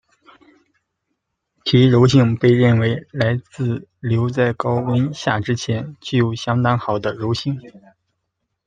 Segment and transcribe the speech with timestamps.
[1.63, 7.61] 其柔性被认为来自于硫在高温下之前，具有相当好的柔性。